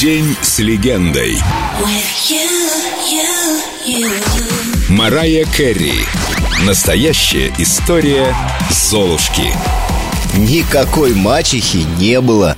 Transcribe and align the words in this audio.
День 0.00 0.34
с 0.40 0.60
легендой. 0.60 1.36
Марая 4.88 5.44
Керри. 5.44 5.92
Настоящая 6.64 7.52
история 7.58 8.34
Золушки. 8.70 9.52
Никакой 10.36 11.14
мачехи 11.14 11.86
не 11.98 12.20
было. 12.20 12.56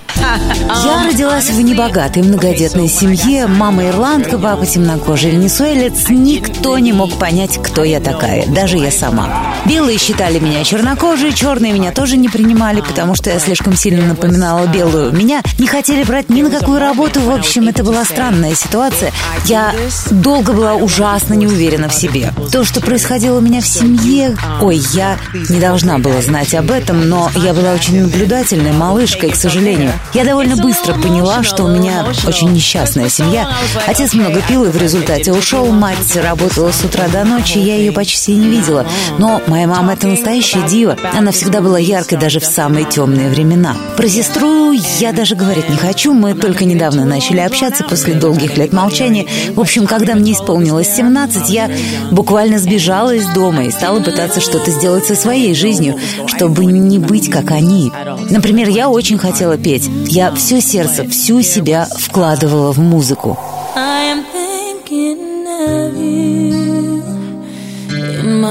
Я 0.84 1.06
родилась 1.06 1.50
в 1.50 1.60
небогатой 1.60 2.22
многодетной 2.22 2.88
семье. 2.88 3.46
Мама 3.46 3.88
ирландка, 3.88 4.38
папа 4.38 4.66
темнокожий 4.66 5.30
венесуэлец. 5.30 6.08
Никто 6.08 6.78
не 6.78 6.92
мог 6.92 7.18
понять, 7.18 7.58
кто 7.62 7.82
я 7.82 8.00
такая, 8.00 8.46
даже 8.46 8.76
я 8.76 8.90
сама. 8.90 9.54
Белые 9.64 9.98
считали 9.98 10.38
меня 10.38 10.64
чернокожей, 10.64 11.32
черные 11.32 11.72
меня 11.72 11.92
тоже 11.92 12.16
не 12.16 12.28
принимали, 12.28 12.80
потому 12.80 13.14
что 13.14 13.30
я 13.30 13.38
слишком 13.38 13.76
сильно 13.76 14.06
напоминала 14.06 14.66
белую. 14.66 15.12
Меня 15.12 15.40
не 15.58 15.66
хотели 15.66 16.02
брать 16.04 16.28
ни 16.28 16.42
на 16.42 16.50
какую 16.50 16.78
работу. 16.78 17.20
В 17.20 17.30
общем, 17.30 17.68
это 17.68 17.82
была 17.84 18.04
странная 18.04 18.54
ситуация. 18.54 19.12
Я 19.46 19.74
долго 20.10 20.52
была 20.52 20.74
ужасно 20.74 21.34
не 21.34 21.46
уверена 21.46 21.88
в 21.88 21.94
себе. 21.94 22.32
То, 22.50 22.64
что 22.64 22.80
происходило 22.80 23.38
у 23.38 23.40
меня 23.40 23.60
в 23.60 23.66
семье... 23.66 24.36
Ой, 24.60 24.80
я 24.92 25.16
не 25.48 25.60
должна 25.60 25.98
была 25.98 26.20
знать 26.22 26.54
об 26.54 26.70
этом, 26.70 27.08
но 27.08 27.30
я 27.36 27.54
была 27.54 27.61
очень 27.70 28.02
наблюдательной 28.02 28.72
малышкой, 28.72 29.30
к 29.30 29.36
сожалению. 29.36 29.92
Я 30.14 30.24
довольно 30.24 30.56
быстро 30.56 30.94
поняла, 30.94 31.42
что 31.42 31.64
у 31.64 31.68
меня 31.68 32.04
очень 32.26 32.52
несчастная 32.52 33.08
семья. 33.08 33.48
Отец 33.86 34.14
много 34.14 34.40
пил 34.42 34.64
и 34.64 34.70
в 34.70 34.76
результате 34.76 35.32
ушел. 35.32 35.66
Мать 35.70 36.16
работала 36.16 36.72
с 36.72 36.82
утра 36.84 37.08
до 37.08 37.24
ночи, 37.24 37.58
я 37.58 37.76
ее 37.76 37.92
почти 37.92 38.34
не 38.34 38.48
видела. 38.48 38.86
Но 39.18 39.40
моя 39.46 39.66
мама— 39.68 39.92
это 39.94 40.06
настоящая 40.06 40.66
дива. 40.66 40.96
Она 41.16 41.30
всегда 41.30 41.60
была 41.60 41.78
яркой 41.78 42.18
даже 42.18 42.40
в 42.40 42.44
самые 42.44 42.84
темные 42.86 43.28
времена. 43.28 43.76
Про 43.96 44.08
сестру 44.08 44.72
я 44.98 45.12
даже 45.12 45.36
говорить 45.36 45.68
не 45.68 45.76
хочу. 45.76 46.12
Мы 46.12 46.34
только 46.34 46.64
недавно 46.64 47.04
начали 47.04 47.40
общаться 47.40 47.84
после 47.84 48.14
долгих 48.14 48.56
лет 48.56 48.72
молчания. 48.72 49.26
В 49.54 49.60
общем, 49.60 49.86
когда 49.86 50.14
мне 50.14 50.32
исполнилось 50.32 50.88
17, 50.88 51.48
я 51.50 51.70
буквально 52.10 52.58
сбежала 52.58 53.14
из 53.14 53.26
дома 53.28 53.64
и 53.64 53.70
стала 53.70 54.00
пытаться 54.00 54.40
что-то 54.40 54.70
сделать 54.70 55.06
со 55.06 55.14
своей 55.14 55.54
жизнью, 55.54 55.98
чтобы 56.26 56.64
не 56.64 56.98
быть 56.98 57.30
как 57.30 57.51
они. 57.52 57.92
Например, 58.30 58.68
я 58.68 58.88
очень 58.88 59.18
хотела 59.18 59.56
петь. 59.56 59.88
Я 60.06 60.34
все 60.34 60.60
сердце, 60.60 61.08
всю 61.08 61.42
себя 61.42 61.86
вкладывала 61.98 62.72
в 62.72 62.78
музыку. 62.78 63.38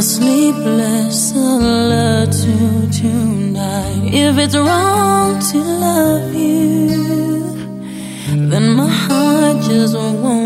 sleepless 0.02 1.30
solitude 1.30 2.92
tonight. 2.92 4.14
If 4.14 4.38
it's 4.40 4.56
wrong 4.56 5.40
to 5.52 5.58
love 5.58 6.34
you, 6.34 7.56
then 8.50 8.76
my 8.76 8.90
heart 8.90 9.62
just 9.64 9.96
won't 9.96 10.41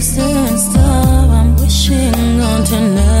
standing 0.00 0.02
still 0.02 0.46
and 0.46 0.60
still. 0.60 1.30
I'm 1.30 1.56
wishing 1.56 2.40
on 2.40 2.64
tonight. 2.64 3.17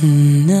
День 0.00 0.52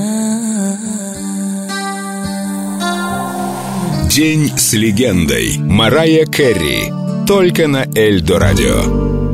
с 4.56 4.72
легендой. 4.72 5.58
Марая 5.58 6.26
Керри. 6.26 6.90
Только 7.24 7.68
на 7.68 7.86
Эльдо 7.94 8.40
радио. 8.40 9.27